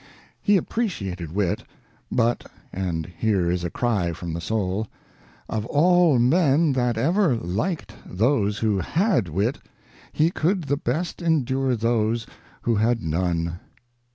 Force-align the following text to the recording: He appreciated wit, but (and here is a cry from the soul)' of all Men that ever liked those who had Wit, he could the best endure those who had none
He 0.41 0.57
appreciated 0.57 1.31
wit, 1.31 1.61
but 2.11 2.49
(and 2.73 3.05
here 3.19 3.51
is 3.51 3.63
a 3.63 3.69
cry 3.69 4.13
from 4.13 4.33
the 4.33 4.41
soul)' 4.41 4.87
of 5.47 5.63
all 5.67 6.17
Men 6.17 6.73
that 6.73 6.97
ever 6.97 7.35
liked 7.35 7.93
those 8.03 8.57
who 8.57 8.79
had 8.79 9.29
Wit, 9.29 9.59
he 10.11 10.31
could 10.31 10.63
the 10.63 10.77
best 10.77 11.21
endure 11.21 11.75
those 11.75 12.25
who 12.63 12.77
had 12.77 13.03
none 13.03 13.59